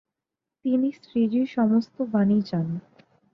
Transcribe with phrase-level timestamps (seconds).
[0.65, 2.67] তিনি শ্রীজীর সমস্ত বাণী চান।